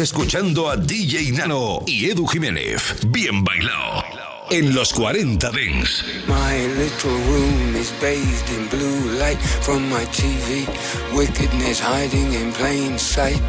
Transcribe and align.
Escuchando 0.00 0.70
a 0.70 0.78
DJ 0.78 1.30
Nano 1.32 1.80
y 1.86 2.08
Edu 2.08 2.26
Jiménez. 2.26 2.80
Bien 3.08 3.44
bailado. 3.44 4.02
En 4.50 4.74
los 4.74 4.94
40 4.94 5.50
Dents. 5.50 6.02
My 6.26 6.66
little 6.78 7.10
room 7.28 7.76
is 7.76 7.92
bathed 8.00 8.48
in 8.48 8.66
blue 8.68 9.18
light 9.18 9.38
from 9.60 9.90
my 9.90 10.06
TV. 10.06 10.66
Wickedness 11.14 11.80
hiding 11.80 12.32
in 12.32 12.50
plain 12.52 12.98
sight. 12.98 13.42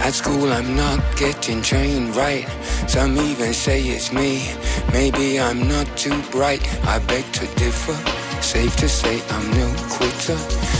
At 0.00 0.14
school 0.14 0.50
I'm 0.50 0.74
not 0.74 1.00
getting 1.18 1.60
trained 1.60 2.16
right. 2.16 2.48
Some 2.86 3.18
even 3.18 3.52
say 3.52 3.82
it's 3.82 4.10
me. 4.10 4.54
Maybe 4.94 5.38
I'm 5.38 5.68
not 5.68 5.86
too 5.98 6.18
bright. 6.30 6.62
I 6.86 6.98
beg 7.00 7.30
to 7.34 7.46
differ. 7.56 7.96
Safe 8.40 8.74
to 8.76 8.88
say 8.88 9.20
I'm 9.28 9.50
no 9.50 9.68
quitter. 9.90 10.38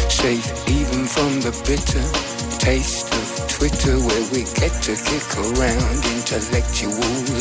Safe 0.08 0.48
even 0.66 1.04
from 1.04 1.40
the 1.42 1.52
bitter 1.66 2.38
taste 2.58 3.12
of 3.12 3.27
Twitter 3.58 3.98
where 3.98 4.30
we 4.30 4.44
get 4.54 4.70
to 4.84 4.94
kick 4.94 5.36
around 5.36 6.04
intellectual 6.14 6.92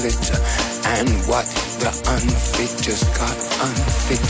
litter. 0.02 0.42
And 0.98 1.10
what 1.28 1.46
the 1.78 1.94
unfit 2.10 2.73
just 2.82 3.06
got 3.14 3.38
unfit. 3.62 4.26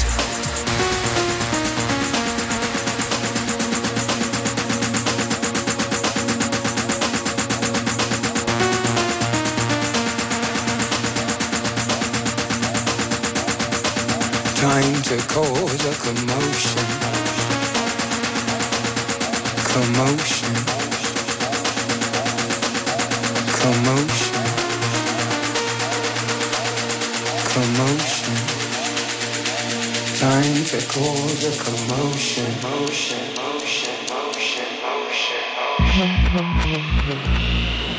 Time 14.57 15.01
to 15.03 15.17
cause 15.29 15.85
a 15.85 15.93
commotion. 16.03 16.83
Commotion. 19.71 20.76
Commotion. 23.67 24.43
Commotion. 27.51 28.35
Time 30.15 30.63
to 30.71 30.79
cause 30.87 31.43
a 31.43 31.51
commotion. 31.61 32.45
Motion, 32.61 33.19
motion, 33.35 33.93
motion, 34.07 34.67
motion, 34.87 35.43
motion. 36.37 37.96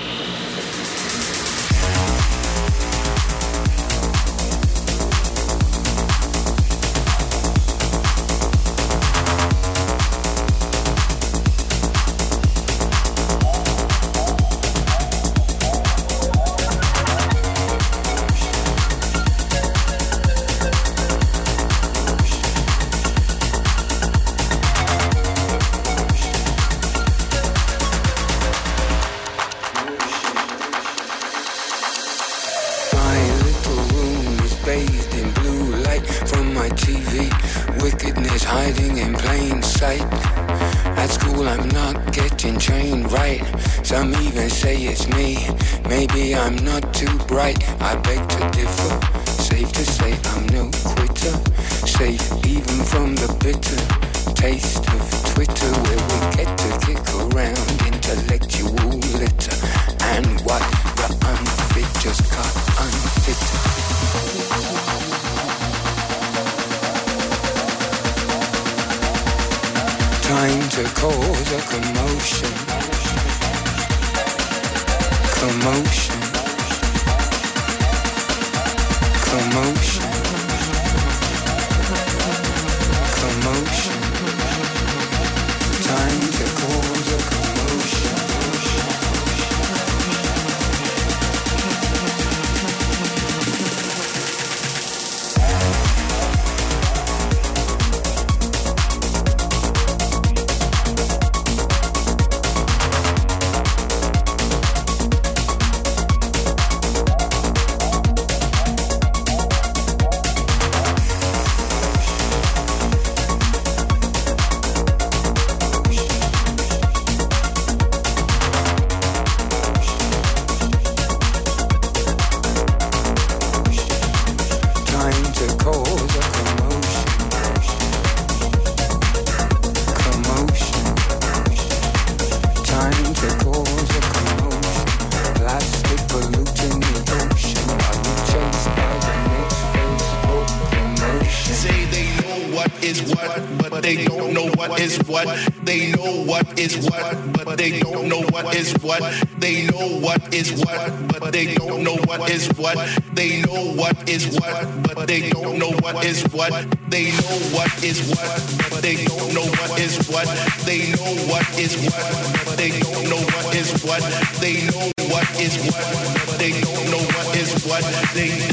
Is 146.59 146.91
what, 146.91 147.33
but 147.33 147.57
they 147.57 147.79
don't 147.79 148.09
know 148.09 148.23
what 148.35 148.55
is 148.55 148.73
what. 148.83 149.01
They 149.39 149.67
know 149.67 150.01
what 150.01 150.35
is 150.35 150.53
what, 150.65 150.91
but 151.09 151.33
they 151.33 151.55
don't 151.55 151.83
know 151.85 151.97
what 152.07 152.29
is 152.31 152.49
what. 152.59 152.77
They 153.15 153.43
know 153.43 153.73
what 153.75 154.09
is 154.09 154.39
what, 154.39 154.67
but 154.83 155.07
they 155.07 155.31
don't 155.31 155.59
know 155.59 155.71
what 155.81 156.05
is 156.05 156.23
what. 156.33 156.51
They 156.91 157.11
know 157.13 157.37
what 157.55 157.71
is 157.85 158.11
what, 158.11 158.71
but 158.71 158.83
they 158.83 159.05
don't 159.05 159.35
know 159.35 159.47
what 159.47 159.79
is 159.79 159.97
what. 160.11 160.27
They 160.67 160.91
know 160.99 161.15
what 161.31 161.47
is 161.59 161.77
what, 161.87 162.45
but 162.45 162.57
they 162.57 162.71
don't 162.81 163.05
know 163.09 163.23
what 163.23 163.55
is 163.55 163.71
what. 163.85 164.03
They 164.43 164.67
know 164.67 164.91
what 165.15 165.29
is 165.39 165.55
what, 165.63 165.87
but 166.27 166.39
they 166.39 166.53
don't 166.61 166.91
know 166.91 167.05
what 167.15 167.37
is 167.37 167.65
what. 167.65 167.85
They 168.15 168.48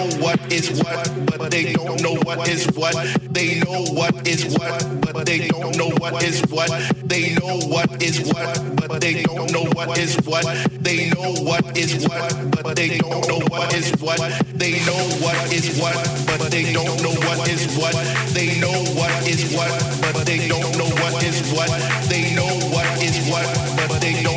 They 0.00 0.18
what 0.18 0.40
is 0.50 0.82
what, 0.82 1.12
but 1.26 1.50
they 1.50 1.74
don't 1.74 2.00
know 2.02 2.14
what 2.24 2.48
is 2.48 2.66
what. 2.74 2.94
They 3.34 3.60
know 3.60 3.84
what 3.92 4.26
is 4.26 4.56
what, 4.56 4.80
but 5.12 5.26
they 5.26 5.48
don't 5.48 5.76
know 5.76 5.90
what 5.98 6.22
is 6.22 6.40
what. 6.48 6.70
They 7.04 7.34
know 7.34 7.58
what 7.68 8.02
is 8.02 8.32
what, 8.32 8.76
but 8.76 9.00
they 9.02 9.22
don't 9.22 9.52
know 9.52 9.64
what 9.74 9.98
is 9.98 10.16
what. 10.24 10.46
They 10.80 11.10
know 11.10 11.34
what 11.44 11.76
is 11.76 12.08
what, 12.08 12.32
but 12.62 12.76
they 12.76 12.96
don't 12.96 13.28
know 13.28 13.40
what 13.50 13.74
is 13.74 13.92
what. 14.00 14.20
They 14.56 14.80
know 14.86 15.04
what 15.20 15.52
is 15.52 15.78
what, 15.78 15.94
but 16.26 16.50
they 16.50 16.72
don't 16.72 17.02
know 17.02 17.12
what 17.20 17.46
is 17.46 17.76
what. 17.76 17.92
They 18.32 18.58
know 18.58 18.80
what 18.96 19.28
is 19.28 19.52
what, 19.54 19.68
but 20.14 20.24
they 20.24 20.48
don't 20.48 20.78
know 20.78 20.88
what 21.02 21.22
is 21.22 21.52
what. 21.52 21.68
They 22.08 22.34
know 22.34 22.48
what 22.72 22.88
is 23.02 23.28
what, 23.28 23.44
but 23.76 24.00
they 24.00 24.22
don't 24.22 24.29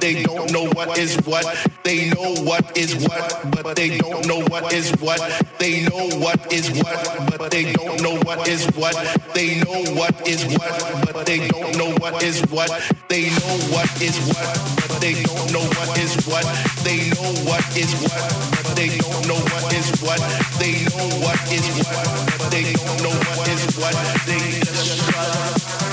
they 0.00 0.22
don't 0.22 0.52
know 0.52 0.66
what 0.70 0.98
is 0.98 1.16
what. 1.24 1.44
They 1.82 2.10
know 2.10 2.34
what 2.44 2.76
is 2.76 2.94
what, 3.06 3.50
but 3.50 3.76
they 3.76 3.98
don't 3.98 4.26
know 4.26 4.40
what 4.48 4.72
is 4.72 4.90
what. 5.00 5.20
They 5.58 5.82
know 5.84 6.08
what 6.18 6.52
is 6.52 6.70
what, 6.82 7.38
but 7.38 7.50
they 7.50 7.72
don't 7.72 8.02
know 8.02 8.16
what 8.22 8.46
is 8.48 8.66
what. 8.76 8.94
They 9.34 9.60
know 9.64 9.82
what 9.94 10.14
is 10.28 10.44
what, 10.56 11.12
but 11.12 11.26
they 11.26 11.48
don't 11.48 11.76
know 11.76 11.90
what 11.98 12.22
is 12.22 12.40
what. 12.50 12.70
They 13.08 13.30
know 13.30 13.56
what 13.72 13.90
is 14.02 14.14
what, 14.28 14.86
but 14.86 15.00
they 15.00 15.22
don't 15.22 15.52
know 15.52 15.64
what 15.76 15.98
is 15.98 16.14
what. 16.26 16.44
They 16.84 17.10
know 17.10 17.32
what 17.48 17.64
is 17.76 17.92
what, 18.02 18.20
but 18.62 18.76
they 18.76 18.88
don't 18.98 19.26
know 19.26 19.40
what 19.50 19.72
is 19.72 19.90
what. 20.02 20.20
They 20.58 20.84
know 20.86 21.08
what 21.24 21.40
is 21.50 21.66
what, 21.82 22.06
but 22.38 22.50
they 22.50 22.72
don't 22.72 23.02
know 23.02 23.16
what 23.34 23.48
is 23.48 23.76
what. 23.76 23.94
They 24.26 24.60
just 24.60 25.10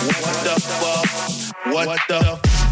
what 0.08 0.44
the 0.44 0.56
fuck? 0.62 1.74
What 1.74 2.00
the 2.08 2.67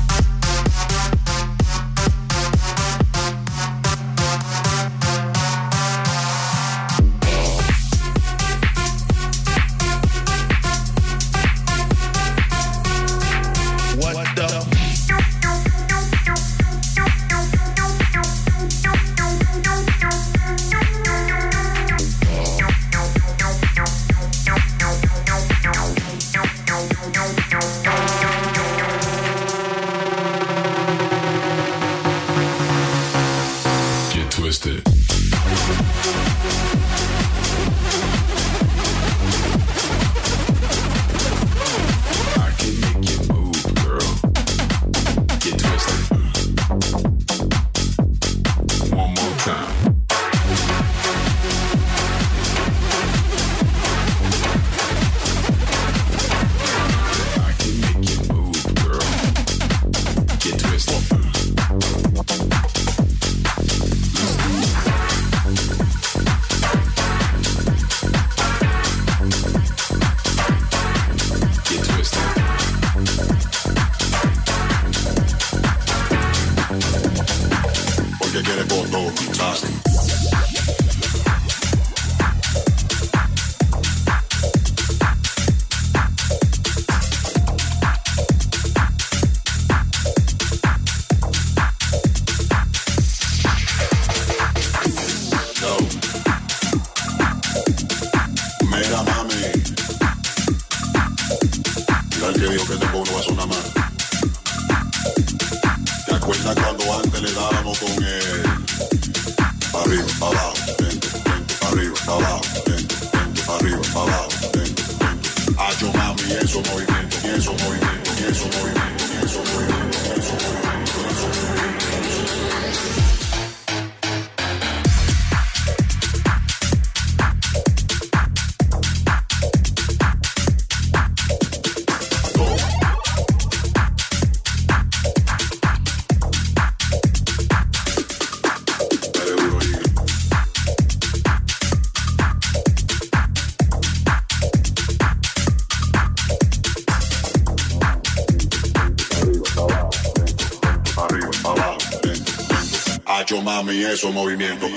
esos 153.95 154.13
movimiento. 154.13 154.67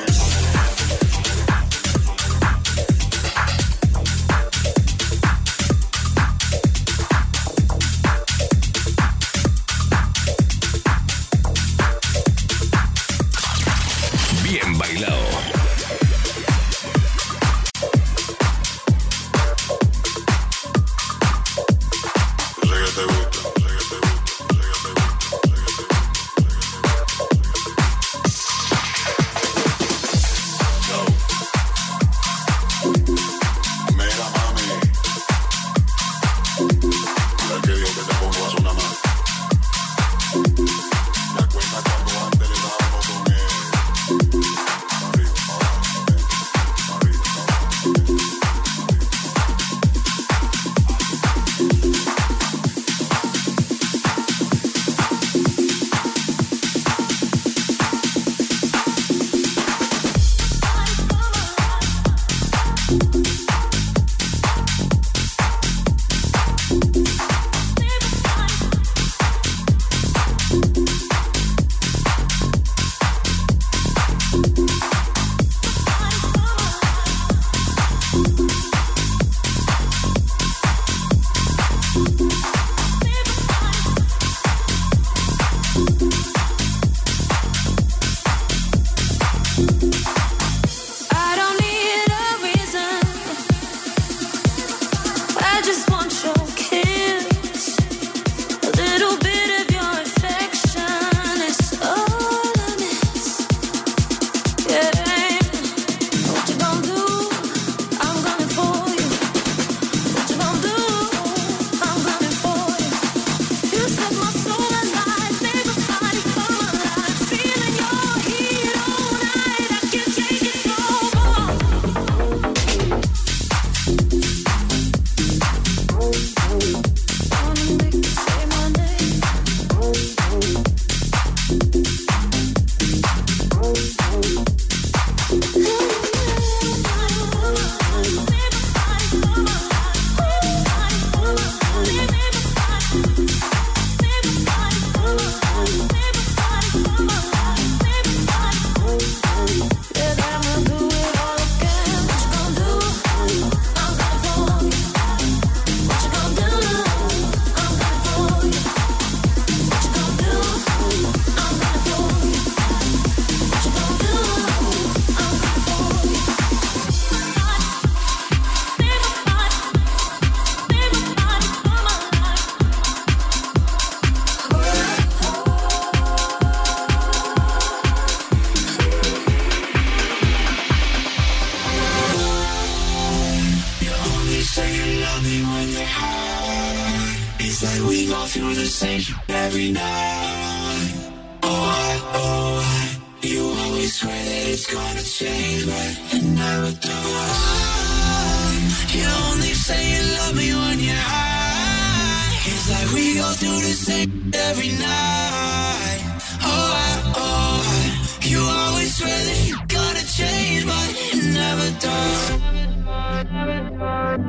Thank 214.09 214.27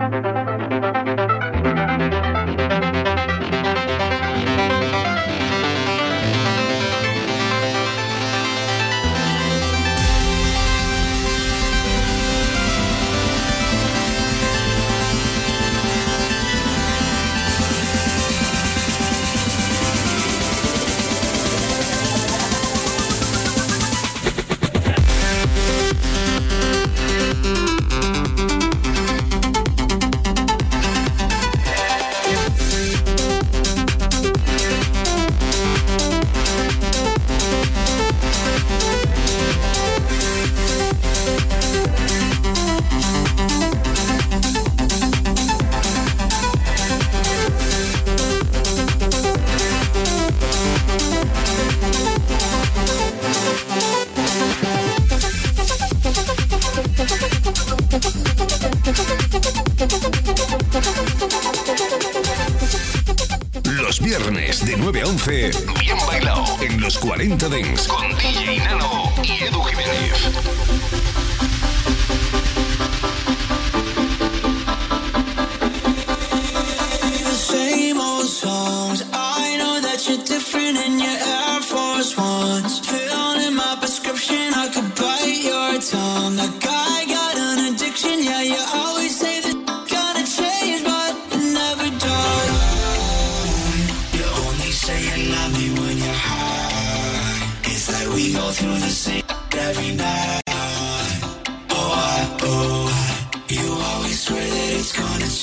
you. 0.00 0.05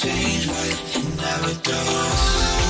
Change, 0.04 0.48
but 0.48 0.68
it 0.96 1.16
never 1.16 1.54
does. 1.64 2.63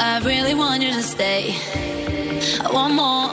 I 0.00 0.20
really 0.20 0.54
want 0.54 0.80
you 0.82 0.92
to 0.92 1.02
stay. 1.02 1.56
I 2.64 2.70
want 2.72 2.94
more. 2.94 3.27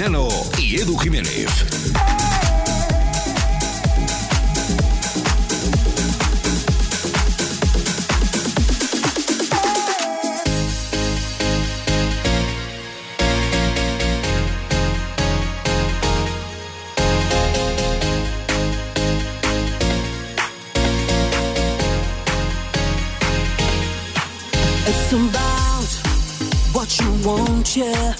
Maidano 0.00 0.28
y 0.56 0.80
Edu 0.80 0.96
Jiménez. 0.96 1.46
It's 24.86 25.12
about 25.12 25.92
what 26.72 26.98
you 26.98 27.12
want, 27.22 27.76
yeah. 27.76 28.19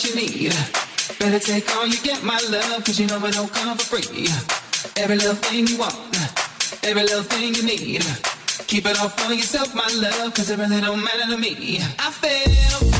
you 0.00 0.14
need. 0.16 0.54
Better 1.18 1.38
take 1.38 1.68
all 1.76 1.86
you 1.86 2.00
get, 2.00 2.22
my 2.22 2.40
love, 2.48 2.84
cause 2.84 2.98
you 2.98 3.06
know 3.06 3.24
it 3.26 3.34
don't 3.34 3.52
come 3.52 3.76
for 3.76 4.00
free. 4.00 4.26
Every 4.96 5.16
little 5.16 5.34
thing 5.34 5.66
you 5.66 5.78
want, 5.78 5.94
every 6.82 7.02
little 7.02 7.22
thing 7.22 7.54
you 7.54 7.62
need. 7.62 8.02
Keep 8.68 8.86
it 8.86 8.98
all 9.00 9.10
for 9.10 9.34
yourself, 9.34 9.74
my 9.74 9.86
love, 9.94 10.32
cause 10.34 10.48
it 10.48 10.58
really 10.58 10.80
don't 10.80 11.04
matter 11.04 11.30
to 11.30 11.36
me. 11.36 11.78
I 11.98 12.10
feel. 12.10 12.91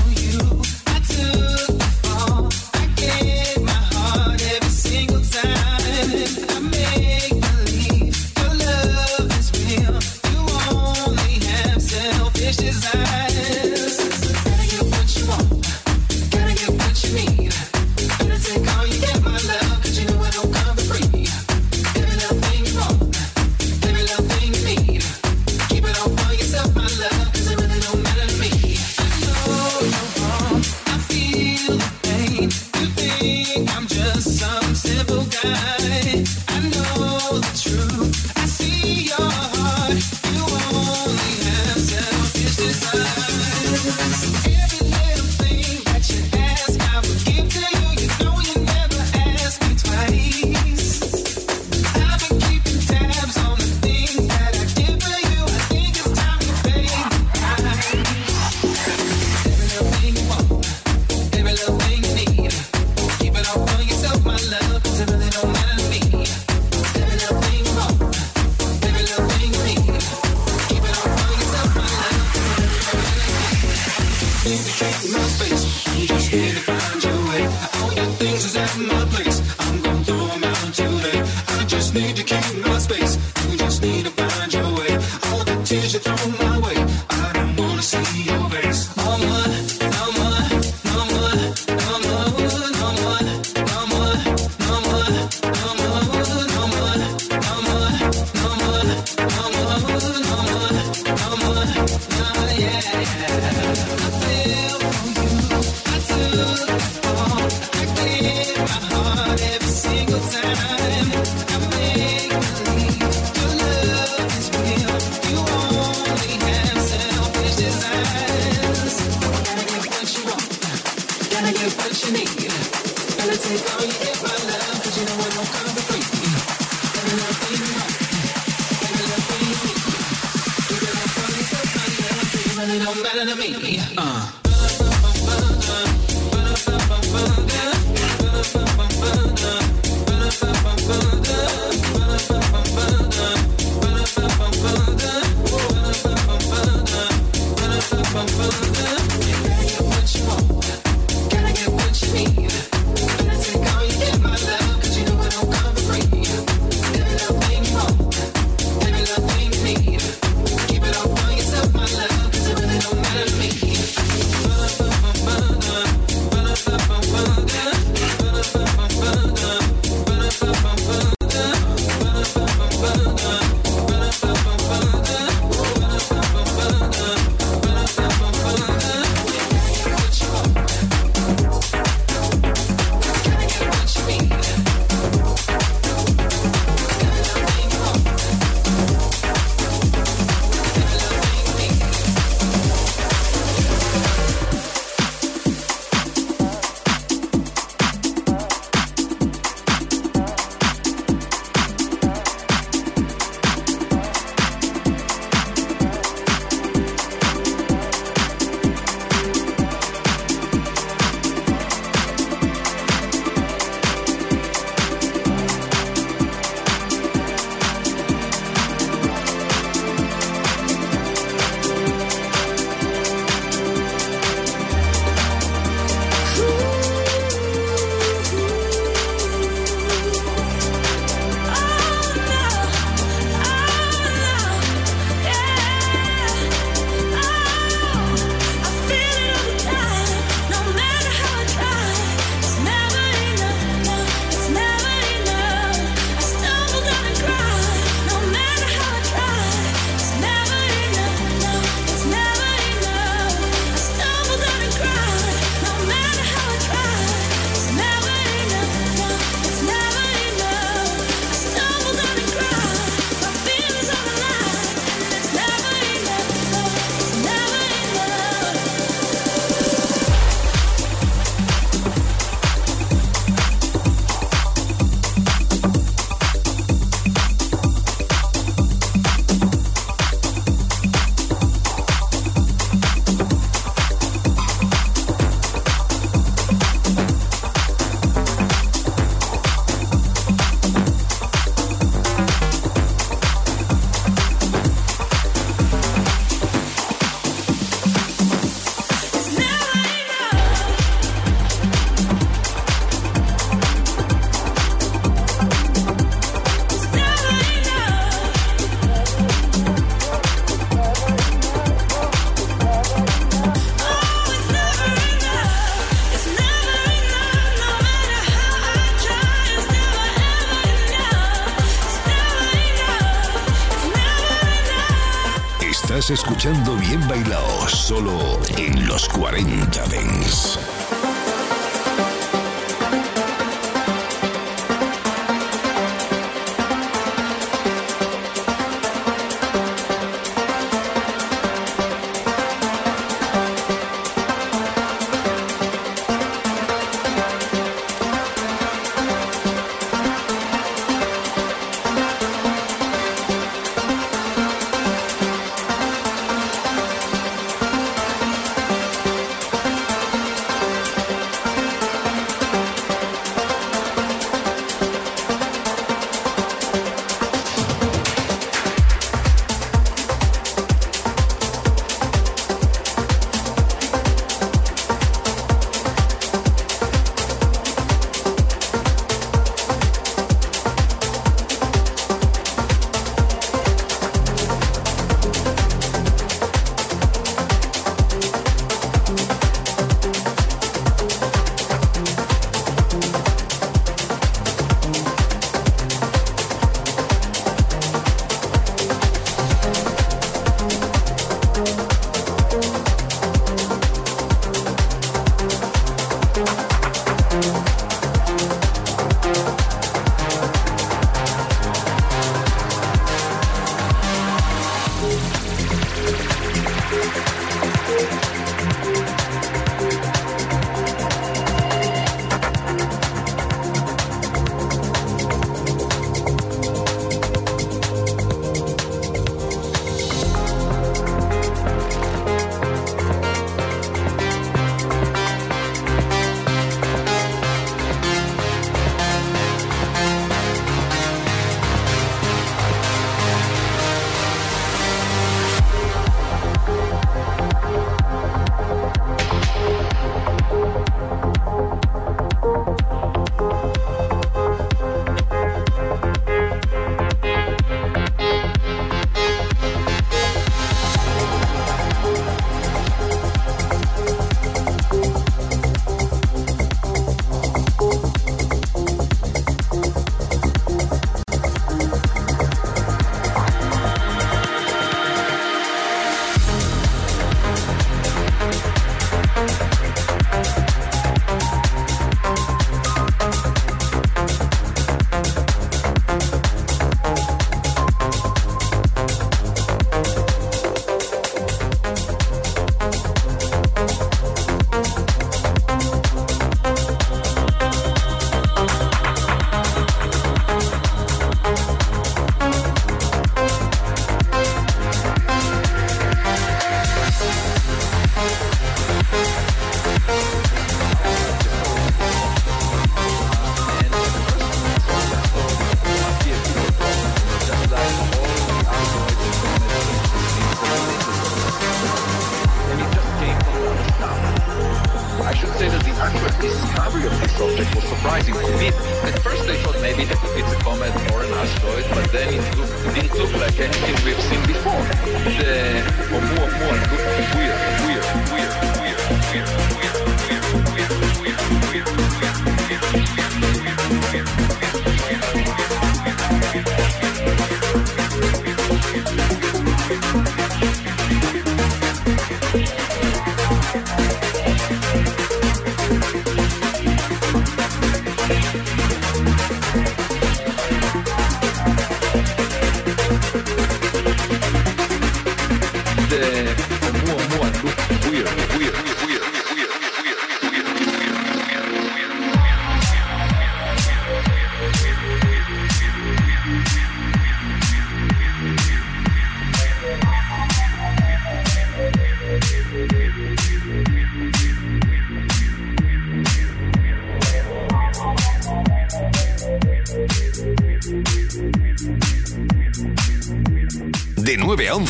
escuchando 326.42 326.76
Bien 326.76 327.06
Bailao, 327.06 327.68
solo 327.68 328.41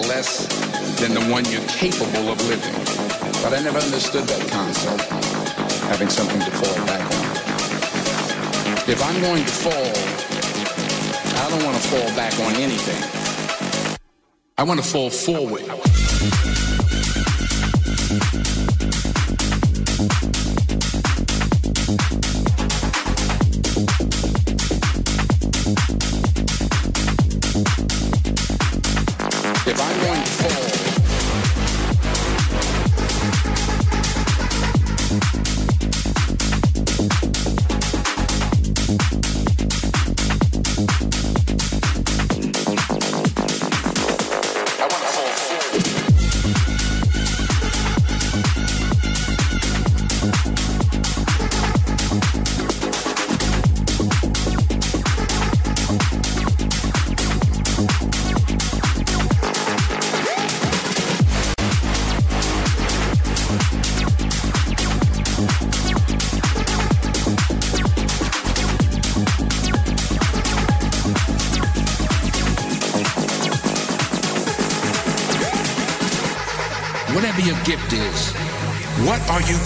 Less 0.00 0.46
than 1.00 1.14
the 1.14 1.20
one 1.32 1.44
you're 1.46 1.66
capable 1.68 2.30
of 2.30 2.38
living. 2.48 2.74
But 3.42 3.54
I 3.54 3.60
never 3.62 3.78
understood 3.78 4.24
that 4.24 4.50
concept, 4.50 5.02
having 5.90 6.08
something 6.08 6.40
to 6.40 6.50
fall 6.50 6.86
back 6.86 7.02
on. 7.02 7.28
If 8.88 9.02
I'm 9.02 9.20
going 9.20 9.44
to 9.44 9.52
fall, 9.52 9.92
I 11.44 11.50
don't 11.50 11.64
want 11.64 11.76
to 11.76 11.88
fall 11.88 12.08
back 12.16 12.38
on 12.40 12.54
anything. 12.56 13.02
I 14.56 14.64
want 14.64 14.82
to 14.82 14.86
fall 14.86 15.10
forward. 15.10 15.62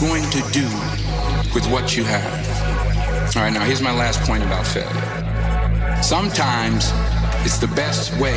Going 0.02 0.28
to 0.30 0.42
do 0.50 0.66
with 1.54 1.62
what 1.70 1.96
you 1.96 2.02
have? 2.02 3.36
All 3.36 3.42
right, 3.44 3.52
now 3.52 3.62
here's 3.62 3.80
my 3.80 3.94
last 3.94 4.20
point 4.22 4.42
about 4.42 4.66
failure. 4.66 6.02
Sometimes 6.02 6.90
it's 7.46 7.58
the 7.58 7.70
best 7.78 8.10
way 8.18 8.34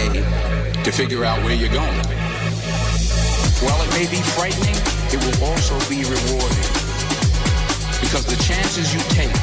to 0.85 0.91
figure 0.91 1.25
out 1.25 1.41
where 1.43 1.55
you're 1.55 1.73
going. 1.73 2.05
While 3.65 3.81
it 3.81 3.89
may 3.97 4.05
be 4.05 4.21
frightening, 4.37 4.77
it 5.09 5.17
will 5.25 5.49
also 5.49 5.73
be 5.89 6.05
rewarding. 6.05 6.69
Because 7.97 8.29
the 8.29 8.37
chances 8.45 8.93
you 8.93 9.01
take, 9.17 9.33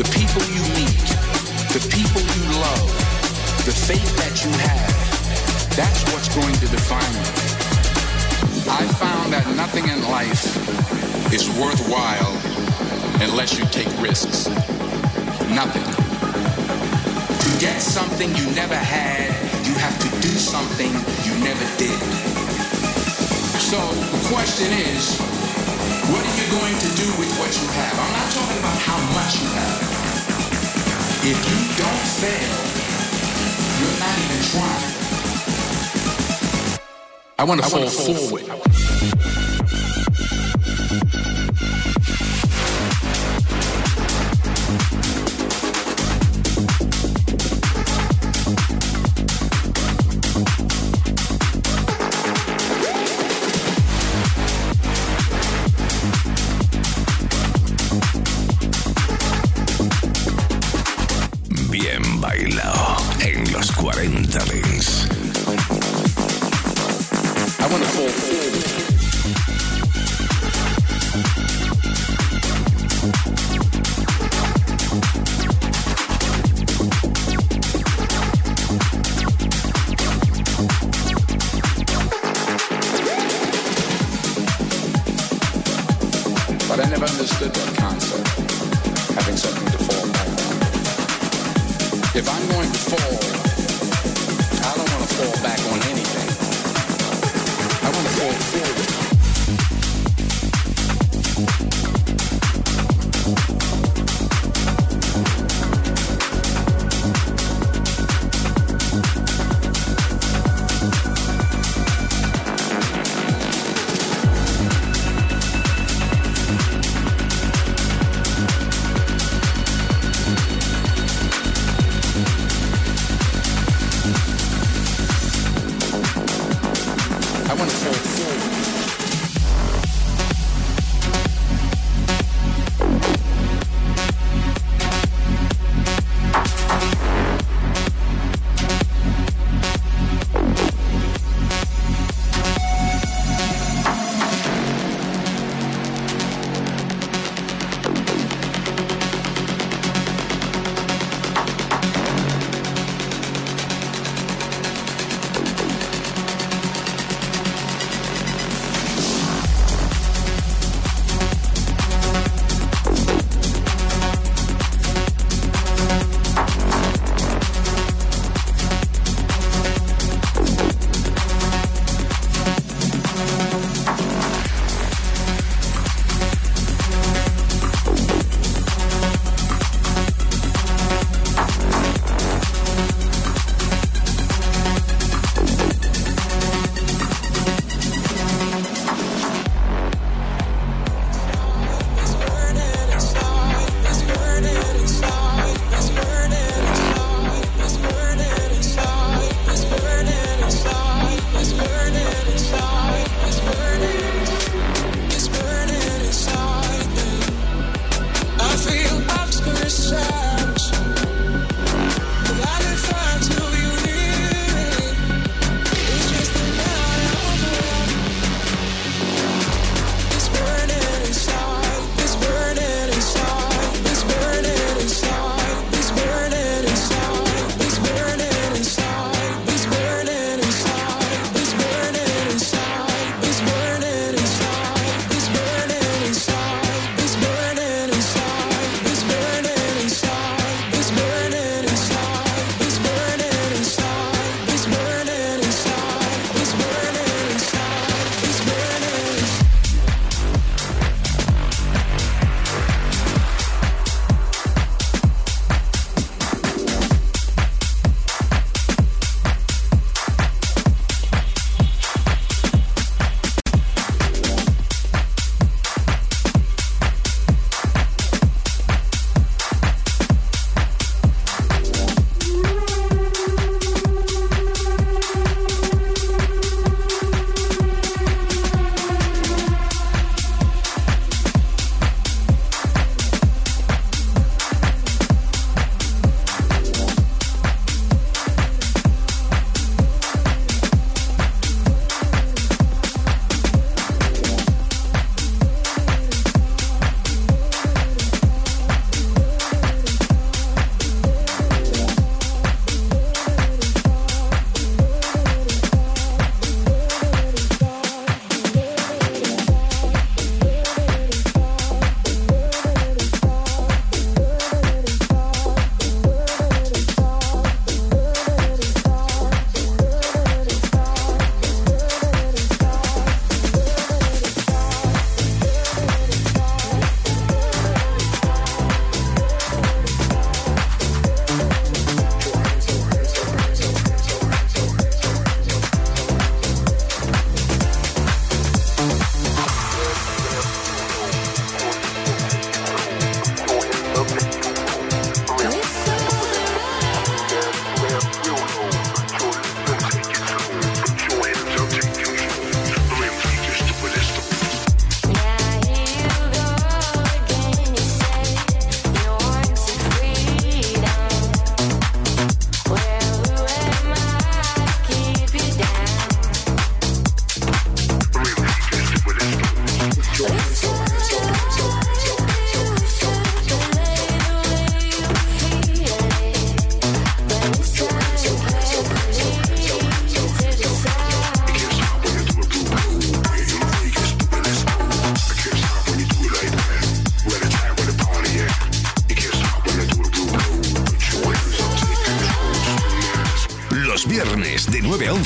the 0.00 0.08
people 0.08 0.40
you 0.48 0.64
meet, 0.72 1.04
the 1.68 1.84
people 1.92 2.24
you 2.32 2.44
love, 2.64 2.88
the 3.68 3.76
faith 3.76 4.08
that 4.24 4.40
you 4.40 4.50
have, 4.56 5.76
that's 5.76 6.00
what's 6.14 6.34
going 6.34 6.54
to 6.64 6.66
define 6.72 7.12
you. 7.12 7.41
I 8.72 8.88
found 8.96 9.32
that 9.34 9.44
nothing 9.54 9.84
in 9.84 10.00
life 10.08 10.48
is 11.28 11.44
worthwhile 11.60 12.32
unless 13.20 13.58
you 13.58 13.68
take 13.68 13.92
risks. 14.00 14.48
Nothing. 15.52 15.84
To 15.84 17.50
get 17.60 17.84
something 17.84 18.32
you 18.32 18.48
never 18.56 18.74
had, 18.74 19.28
you 19.68 19.74
have 19.76 19.92
to 20.00 20.08
do 20.24 20.32
something 20.40 20.88
you 21.28 21.36
never 21.44 21.66
did. 21.76 22.00
So 23.60 23.76
the 24.08 24.20
question 24.32 24.72
is, 24.72 25.20
what 26.08 26.24
are 26.24 26.36
you 26.40 26.48
going 26.56 26.76
to 26.80 26.90
do 26.96 27.08
with 27.20 27.28
what 27.36 27.52
you 27.52 27.68
have? 27.76 27.92
I'm 27.92 28.12
not 28.16 28.28
talking 28.32 28.56
about 28.56 28.78
how 28.88 28.96
much 29.12 29.36
you 29.36 29.48
have. 29.52 29.84
If 31.28 31.36
you 31.44 31.60
don't 31.76 32.04
fail, 32.24 32.56
you're 33.84 33.98
not 34.00 34.16
even 34.16 34.40
trying. 34.48 34.91
I 37.42 37.44
want 37.44 37.60
to 37.60 37.68
fall 37.68 37.88
forward. 37.88 38.44
Bien 38.46 39.51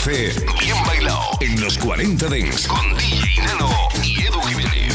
Bien 0.06 0.32
Bailado 0.86 1.30
en 1.40 1.60
los 1.60 1.76
40 1.78 2.28
Dents 2.28 2.68
con 2.68 2.94
DJ 2.94 3.42
Nano 3.42 3.70
y 4.04 4.24
Edu 4.24 4.40
Jiménez. 4.42 4.94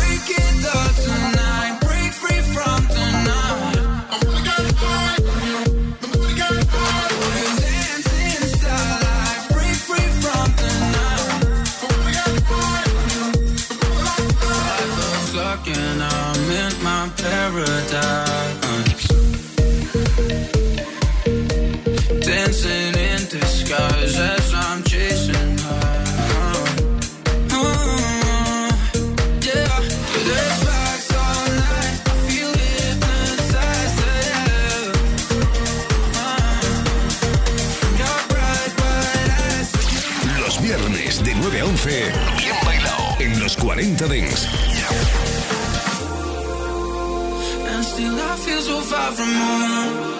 far 48.91 49.11
from 49.13 49.31
home. 49.31 50.10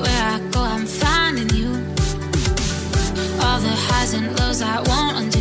Where 0.00 0.08
I 0.08 0.40
go, 0.50 0.60
I'm 0.60 0.86
finding 0.86 1.50
you. 1.50 1.68
All 3.44 3.60
the 3.60 3.74
highs 3.86 4.14
and 4.14 4.38
lows 4.38 4.62
I 4.62 4.80
won't 4.88 5.31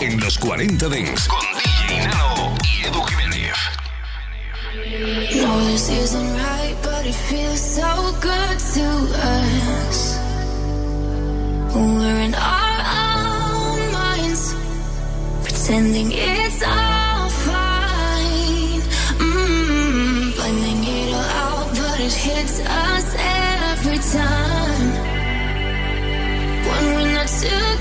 en 0.00 0.20
los 0.20 0.38
40 0.38 0.88
Dance 0.88 1.28
con 1.28 1.40
DJ 1.40 2.06
Nano 2.06 2.54
y 2.64 2.86
Edu 2.86 3.02
Jiménez. 3.02 3.56
No, 5.36 5.64
this 5.66 5.88
isn't 5.88 6.36
right, 6.36 6.76
but 6.82 7.06
it 7.06 7.14
feels 7.14 7.60
so 7.60 8.12
good 8.20 8.58
to 8.74 8.86
us. 9.24 10.18
We're 11.74 12.20
in 12.20 12.34
our 12.34 12.78
own 13.04 13.92
minds, 13.92 14.54
pretending 15.44 16.12
it's 16.12 16.62
all 16.62 17.28
fine. 17.46 18.80
Mm-hmm. 19.18 20.30
Mm, 20.30 20.34
blending 20.34 20.84
it 20.84 21.14
all 21.14 21.22
out, 21.22 21.68
but 21.70 22.00
it 22.00 22.12
hits 22.12 22.60
us 22.60 23.14
every 23.18 23.98
time. 23.98 24.90
When 26.66 26.84
we're 26.94 27.14
not 27.14 27.28
together. 27.28 27.75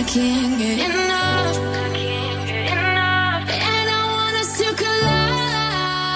I 0.00 0.02
can't 0.04 0.58
get 0.58 0.78
enough. 0.78 1.56
And 3.68 3.86
I 3.98 4.02
want 4.16 4.36
us 4.42 4.50
to 4.60 4.68
collide. 4.82 6.12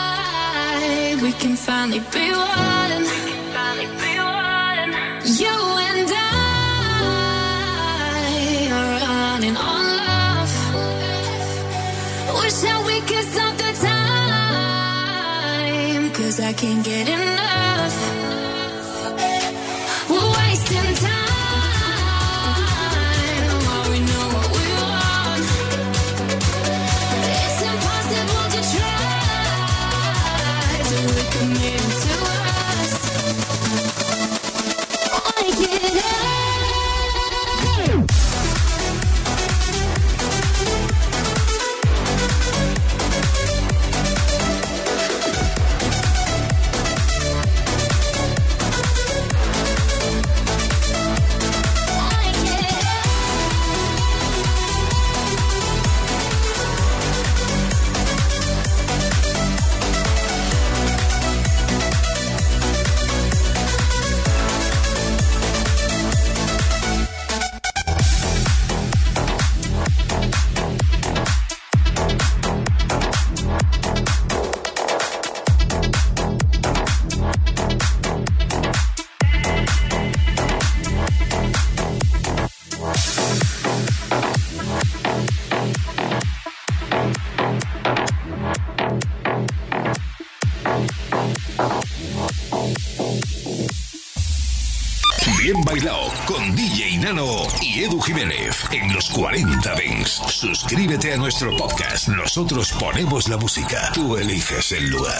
We 1.20 1.30
can 1.32 1.54
finally 1.54 2.00
be 2.14 2.26
one. 2.32 3.04
You 5.42 5.56
and 5.90 6.10
I 6.10 6.18
are 8.72 8.92
running 9.04 9.56
on 9.72 9.84
love. 10.00 10.54
Wish 12.40 12.58
that 12.64 12.80
we 12.86 12.96
could 13.08 13.26
stop 13.32 13.54
the 13.64 13.72
time. 15.92 16.04
Cause 16.14 16.36
I 16.40 16.52
can't 16.54 16.82
get 16.82 17.06
enough. 17.06 17.43
Con 96.34 96.56
DJ 96.56 96.98
Nano 96.98 97.46
y 97.60 97.84
Edu 97.84 98.00
Jiménez 98.00 98.64
en 98.72 98.92
los 98.92 99.08
40 99.10 99.74
Dents. 99.76 100.20
Suscríbete 100.26 101.12
a 101.12 101.16
nuestro 101.16 101.56
podcast. 101.56 102.08
Nosotros 102.08 102.72
ponemos 102.72 103.28
la 103.28 103.36
música. 103.36 103.92
Tú 103.94 104.16
eliges 104.16 104.72
el 104.72 104.90
lugar. 104.90 105.12